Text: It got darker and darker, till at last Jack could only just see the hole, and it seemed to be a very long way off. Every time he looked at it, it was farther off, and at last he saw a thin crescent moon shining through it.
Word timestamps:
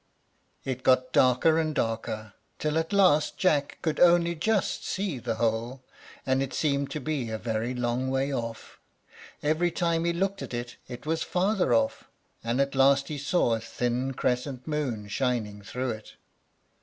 It 0.65 0.81
got 0.81 1.13
darker 1.13 1.59
and 1.59 1.75
darker, 1.75 2.33
till 2.57 2.79
at 2.79 2.91
last 2.91 3.37
Jack 3.37 3.77
could 3.83 3.99
only 3.99 4.33
just 4.33 4.83
see 4.83 5.19
the 5.19 5.35
hole, 5.35 5.83
and 6.25 6.41
it 6.41 6.55
seemed 6.55 6.89
to 6.89 6.99
be 6.99 7.29
a 7.29 7.37
very 7.37 7.75
long 7.75 8.09
way 8.09 8.33
off. 8.33 8.79
Every 9.43 9.69
time 9.69 10.03
he 10.05 10.11
looked 10.11 10.41
at 10.41 10.55
it, 10.55 10.77
it 10.87 11.05
was 11.05 11.21
farther 11.21 11.71
off, 11.71 12.09
and 12.43 12.59
at 12.59 12.73
last 12.73 13.09
he 13.09 13.19
saw 13.19 13.53
a 13.53 13.59
thin 13.59 14.15
crescent 14.15 14.65
moon 14.65 15.07
shining 15.07 15.61
through 15.61 15.91
it. 15.91 16.13